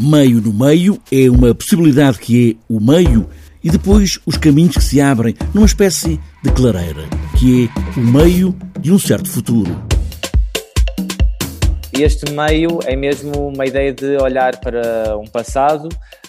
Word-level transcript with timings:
Meio 0.00 0.40
no 0.40 0.52
meio 0.52 0.96
é 1.10 1.28
uma 1.28 1.52
possibilidade 1.52 2.20
que 2.20 2.52
é 2.52 2.72
o 2.72 2.78
meio 2.78 3.28
e 3.64 3.68
depois 3.68 4.20
os 4.24 4.36
caminhos 4.36 4.76
que 4.76 4.84
se 4.84 5.00
abrem 5.00 5.34
numa 5.52 5.66
espécie 5.66 6.20
de 6.40 6.52
clareira, 6.52 7.02
que 7.36 7.64
é 7.66 7.98
o 7.98 8.04
meio 8.04 8.56
de 8.78 8.92
um 8.92 8.98
certo 8.98 9.28
futuro. 9.28 9.76
Este 11.92 12.30
meio 12.30 12.78
é 12.86 12.94
mesmo 12.94 13.48
uma 13.48 13.66
ideia 13.66 13.92
de 13.92 14.16
olhar 14.22 14.60
para 14.60 15.18
um 15.18 15.26
passado, 15.26 15.88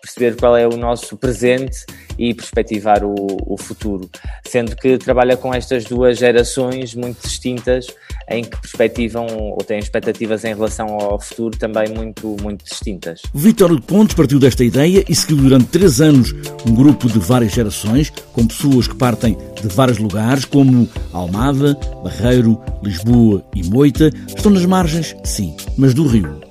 perceber 0.00 0.36
qual 0.36 0.56
é 0.56 0.66
o 0.66 0.78
nosso 0.78 1.14
presente 1.18 1.84
e 2.20 2.34
perspectivar 2.34 3.02
o, 3.02 3.14
o, 3.46 3.56
futuro, 3.56 4.10
sendo 4.46 4.76
que 4.76 4.98
trabalha 4.98 5.38
com 5.38 5.54
estas 5.54 5.84
duas 5.84 6.18
gerações 6.18 6.94
muito 6.94 7.22
distintas, 7.22 7.86
em 8.28 8.44
que 8.44 8.60
perspectivam 8.60 9.26
ou 9.26 9.56
têm 9.64 9.78
expectativas 9.78 10.44
em 10.44 10.54
relação 10.54 10.86
ao 11.00 11.18
futuro 11.18 11.56
também 11.56 11.88
muito, 11.88 12.36
muito 12.42 12.62
distintas. 12.62 13.22
Vítor 13.34 13.80
Pontes 13.80 14.14
partiu 14.14 14.38
desta 14.38 14.62
ideia 14.62 15.02
e 15.08 15.14
seguiu 15.14 15.38
durante 15.38 15.68
três 15.68 15.98
anos 16.02 16.34
um 16.68 16.74
grupo 16.74 17.08
de 17.08 17.18
várias 17.18 17.52
gerações, 17.52 18.10
com 18.10 18.46
pessoas 18.46 18.86
que 18.86 18.94
partem 18.94 19.38
de 19.62 19.68
vários 19.68 19.96
lugares, 19.96 20.44
como 20.44 20.86
Almada, 21.14 21.74
Barreiro, 22.04 22.60
Lisboa 22.82 23.42
e 23.56 23.62
Moita, 23.62 24.10
estão 24.26 24.52
nas 24.52 24.66
margens, 24.66 25.16
sim, 25.24 25.56
mas 25.78 25.94
do 25.94 26.06
Rio. 26.06 26.49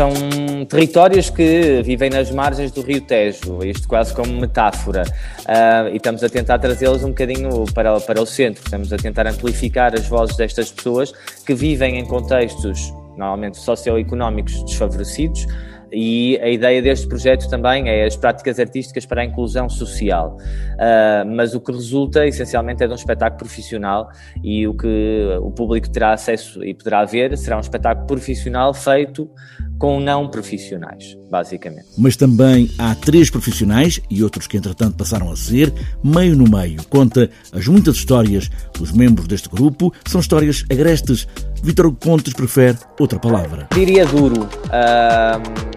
São 0.00 0.64
territórios 0.64 1.28
que 1.28 1.82
vivem 1.82 2.08
nas 2.08 2.30
margens 2.30 2.72
do 2.72 2.80
Rio 2.80 3.02
Tejo, 3.02 3.62
isto 3.62 3.86
quase 3.86 4.14
como 4.14 4.32
metáfora, 4.32 5.02
uh, 5.40 5.88
e 5.92 5.96
estamos 5.96 6.24
a 6.24 6.28
tentar 6.30 6.58
trazê-los 6.58 7.04
um 7.04 7.08
bocadinho 7.08 7.66
para, 7.74 8.00
para 8.00 8.22
o 8.22 8.24
centro, 8.24 8.62
estamos 8.64 8.90
a 8.94 8.96
tentar 8.96 9.26
amplificar 9.26 9.92
as 9.92 10.06
vozes 10.06 10.38
destas 10.38 10.72
pessoas 10.72 11.12
que 11.44 11.52
vivem 11.52 11.98
em 11.98 12.06
contextos 12.06 12.94
normalmente 13.14 13.58
socioeconómicos 13.58 14.64
desfavorecidos, 14.64 15.46
e 15.92 16.38
a 16.40 16.48
ideia 16.48 16.80
deste 16.80 17.06
projeto 17.06 17.48
também 17.50 17.88
é 17.88 18.06
as 18.06 18.16
práticas 18.16 18.58
artísticas 18.58 19.04
para 19.04 19.22
a 19.22 19.24
inclusão 19.24 19.68
social. 19.68 20.36
Uh, 20.74 21.28
mas 21.34 21.54
o 21.54 21.60
que 21.60 21.72
resulta 21.72 22.26
essencialmente 22.26 22.82
é 22.82 22.86
de 22.86 22.92
um 22.92 22.96
espetáculo 22.96 23.40
profissional 23.40 24.08
e 24.42 24.66
o 24.66 24.72
que 24.72 25.36
o 25.42 25.50
público 25.50 25.90
terá 25.90 26.12
acesso 26.12 26.64
e 26.64 26.72
poderá 26.72 27.04
ver 27.04 27.36
será 27.36 27.56
um 27.56 27.60
espetáculo 27.60 28.06
profissional 28.06 28.72
feito 28.72 29.28
com 29.80 29.98
não 29.98 30.28
profissionais, 30.28 31.16
basicamente. 31.30 31.86
Mas 31.96 32.14
também 32.14 32.70
há 32.78 32.94
três 32.94 33.30
profissionais 33.30 33.98
e 34.10 34.22
outros 34.22 34.46
que 34.46 34.58
entretanto 34.58 34.94
passaram 34.94 35.32
a 35.32 35.36
ser, 35.36 35.72
meio 36.04 36.36
no 36.36 36.44
meio. 36.44 36.84
Conta 36.84 37.30
as 37.50 37.66
muitas 37.66 37.96
histórias 37.96 38.50
dos 38.78 38.92
membros 38.92 39.26
deste 39.26 39.48
grupo, 39.48 39.92
são 40.06 40.20
histórias 40.20 40.64
agrestes. 40.70 41.26
Vítor 41.62 41.90
Pontes 41.94 42.34
prefere 42.34 42.76
outra 42.98 43.18
palavra. 43.18 43.68
Diria 43.72 44.04
duro. 44.04 44.42
Uh 44.66 45.69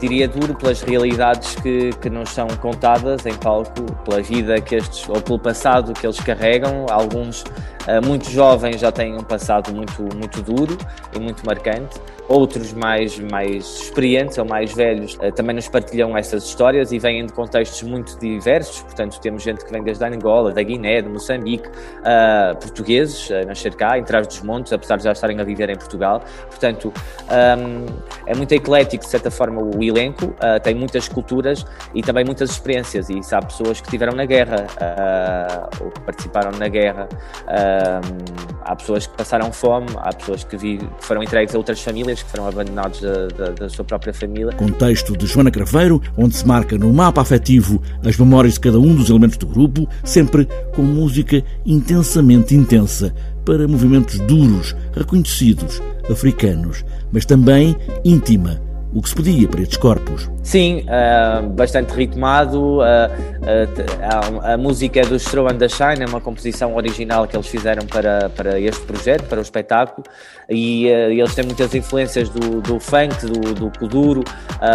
diria 0.00 0.26
duro 0.26 0.54
pelas 0.54 0.80
realidades 0.80 1.54
que, 1.56 1.90
que 2.00 2.08
nos 2.08 2.30
são 2.30 2.48
contadas 2.60 3.26
em 3.26 3.34
palco, 3.34 3.84
pela 4.04 4.22
vida 4.22 4.60
que 4.60 4.76
estes, 4.76 5.08
ou 5.08 5.20
pelo 5.20 5.38
passado 5.38 5.92
que 5.92 6.06
eles 6.06 6.18
carregam. 6.18 6.86
Alguns, 6.90 7.42
uh, 7.42 8.04
muito 8.04 8.30
jovens, 8.30 8.80
já 8.80 8.90
têm 8.90 9.14
um 9.14 9.22
passado 9.22 9.72
muito, 9.74 10.02
muito 10.16 10.42
duro 10.42 10.76
e 11.14 11.18
muito 11.20 11.44
marcante. 11.44 12.00
Outros 12.28 12.72
mais, 12.72 13.18
mais 13.18 13.64
experientes 13.82 14.38
ou 14.38 14.44
mais 14.44 14.72
velhos 14.72 15.14
uh, 15.16 15.32
também 15.32 15.54
nos 15.54 15.68
partilham 15.68 16.16
essas 16.16 16.44
histórias 16.44 16.92
e 16.92 16.98
vêm 16.98 17.26
de 17.26 17.32
contextos 17.32 17.82
muito 17.82 18.18
diversos. 18.18 18.80
Portanto, 18.82 19.20
temos 19.20 19.42
gente 19.42 19.64
que 19.64 19.70
vem 19.70 19.82
desde 19.82 20.04
Angola, 20.04 20.52
da 20.52 20.62
Guiné, 20.62 21.02
de 21.02 21.08
Moçambique, 21.08 21.68
uh, 21.68 22.56
portugueses 22.56 23.30
a 23.30 23.44
nascer 23.44 23.74
cá, 23.74 23.98
em 23.98 24.04
trás 24.04 24.26
dos 24.26 24.40
montes, 24.42 24.72
apesar 24.72 24.96
de 24.96 25.04
já 25.04 25.12
estarem 25.12 25.40
a 25.40 25.44
viver 25.44 25.68
em 25.68 25.76
Portugal. 25.76 26.22
Portanto, 26.48 26.92
um, 27.28 27.86
é 28.26 28.34
muito 28.34 28.52
eclético, 28.52 29.04
de 29.04 29.10
certa 29.10 29.30
forma, 29.30 29.60
o 29.60 29.82
elenco, 29.90 30.26
uh, 30.26 30.60
tem 30.62 30.74
muitas 30.74 31.08
culturas 31.08 31.64
e 31.94 32.02
também 32.02 32.24
muitas 32.24 32.50
experiências. 32.50 33.08
E 33.08 33.20
há 33.32 33.42
pessoas 33.42 33.80
que 33.80 33.86
estiveram 33.86 34.14
na 34.14 34.24
guerra 34.24 34.66
uh, 34.80 35.84
ou 35.84 35.90
que 35.90 36.00
participaram 36.00 36.52
na 36.58 36.68
guerra, 36.68 37.08
uh, 37.44 38.60
há 38.62 38.76
pessoas 38.76 39.06
que 39.06 39.16
passaram 39.16 39.52
fome, 39.52 39.88
há 39.98 40.12
pessoas 40.12 40.44
que, 40.44 40.56
vi, 40.56 40.78
que 40.78 41.04
foram 41.04 41.22
entregues 41.22 41.54
a 41.54 41.58
outras 41.58 41.82
famílias, 41.82 42.22
que 42.22 42.30
foram 42.30 42.48
abandonados 42.48 43.00
da, 43.00 43.26
da, 43.28 43.50
da, 43.50 43.68
sua 43.68 43.84
própria 43.84 44.14
família. 44.14 44.52
Contexto 44.52 45.16
de 45.16 45.26
Joana 45.26 45.50
Craveiro, 45.50 46.00
onde 46.16 46.36
se 46.36 46.46
marca 46.46 46.78
no 46.78 46.92
mapa 46.92 47.20
afetivo 47.20 47.82
as 48.04 48.16
memórias 48.16 48.54
de 48.54 48.60
cada 48.60 48.78
um 48.78 48.94
dos 48.94 49.10
elementos 49.10 49.36
do 49.36 49.46
grupo, 49.46 49.88
sempre 50.04 50.48
com 50.74 50.82
música 50.82 51.42
intensamente 51.66 52.54
intensa 52.54 53.14
para 53.44 53.66
movimentos 53.66 54.18
duros, 54.20 54.76
reconhecidos, 54.94 55.82
africanos, 56.08 56.84
mas 57.12 57.24
também 57.24 57.76
íntima 58.04 58.60
o 58.92 59.00
que 59.00 59.08
se 59.08 59.14
pedia 59.14 59.48
para 59.48 59.62
estes 59.62 59.76
corpos. 59.76 60.28
Sim, 60.42 60.84
uh, 60.88 61.48
bastante 61.50 61.92
ritmado. 61.92 62.78
Uh, 62.78 62.80
uh, 62.80 64.42
a, 64.42 64.54
a, 64.54 64.56
música 64.56 65.02
do 65.02 65.16
Stroh 65.16 65.48
and 65.48 65.58
the 65.58 65.68
Shine 65.68 66.02
é 66.02 66.06
uma 66.06 66.20
composição 66.20 66.74
original 66.74 67.26
que 67.26 67.36
eles 67.36 67.46
fizeram 67.46 67.86
para, 67.86 68.28
para 68.30 68.58
este 68.58 68.80
projeto, 68.82 69.24
para 69.28 69.38
o 69.38 69.42
espetáculo, 69.42 70.04
e 70.48 70.86
eles 70.86 71.34
têm 71.34 71.44
muitas 71.44 71.72
influências 71.74 72.28
do, 72.28 72.60
do 72.60 72.80
funk, 72.80 73.26
do, 73.26 73.54
do 73.54 73.78
kuduro, 73.78 74.24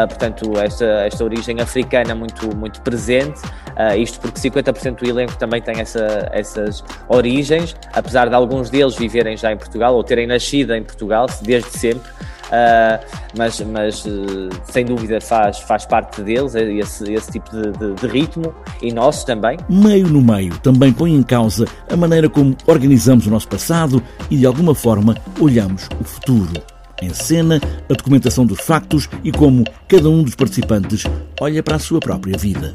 portanto, 0.07 0.57
esta, 0.57 0.85
esta 0.85 1.23
origem 1.23 1.59
africana 1.59 2.15
muito, 2.15 2.55
muito 2.55 2.81
presente. 2.81 3.41
isto 3.97 4.19
porque 4.21 4.39
50% 4.39 4.99
do 4.99 5.09
elenco 5.09 5.37
também 5.37 5.61
tem 5.61 5.81
essa, 5.81 6.29
essas 6.31 6.83
origens, 7.09 7.75
apesar 7.93 8.29
de 8.29 8.35
alguns 8.35 8.69
deles 8.69 8.95
viverem 8.95 9.35
já 9.35 9.51
em 9.51 9.57
Portugal 9.57 9.95
ou 9.95 10.03
terem 10.03 10.27
nascido 10.27 10.73
em 10.73 10.83
Portugal 10.83 11.27
desde 11.43 11.69
sempre. 11.69 12.09
Uh, 12.45 13.03
mas, 13.37 13.59
mas 13.61 14.05
uh, 14.05 14.49
sem 14.65 14.85
dúvida 14.85 15.19
faz, 15.19 15.59
faz 15.59 15.85
parte 15.85 16.21
deles 16.21 16.53
esse, 16.55 17.11
esse 17.11 17.31
tipo 17.31 17.49
de, 17.49 17.71
de, 17.71 17.93
de, 17.93 18.07
ritmo 18.07 18.53
e 18.81 18.91
nosso 18.93 19.25
também. 19.25 19.57
Meio 19.69 20.07
no 20.07 20.21
meio 20.21 20.57
também 20.59 20.93
põe 20.93 21.13
em 21.13 21.23
causa 21.23 21.65
a 21.89 21.95
maneira 21.95 22.29
como 22.29 22.55
organizamos 22.67 23.25
o 23.25 23.31
nosso 23.31 23.47
passado 23.47 24.01
e 24.29 24.37
de 24.37 24.45
alguma 24.45 24.75
forma 24.75 25.15
olhamos 25.39 25.89
o 25.99 26.03
futuro. 26.03 26.53
Em 27.01 27.13
cena, 27.13 27.59
a 27.89 27.93
documentação 27.93 28.45
dos 28.45 28.61
factos 28.61 29.09
e 29.23 29.31
como 29.31 29.65
cada 29.87 30.09
um 30.09 30.23
dos 30.23 30.35
participantes 30.35 31.03
olha 31.41 31.61
para 31.61 31.75
a 31.75 31.79
sua 31.79 31.99
própria 31.99 32.37
vida. 32.37 32.73